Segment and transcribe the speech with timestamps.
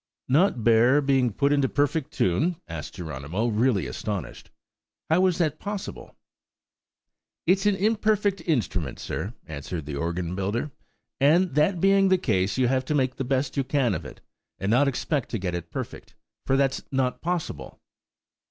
[0.27, 4.49] "Not bear being put into perfect tune?" asked Geronimo, really astonished.
[5.11, 6.15] "How is that possible?"
[7.45, 10.71] "It's an imperfect instrument, sir," answered the organ builder:
[11.19, 14.21] "and that being the case, you have to make the best you can of it,
[14.57, 16.15] and not expect to get it perfect,
[16.47, 17.79] for that's not possible."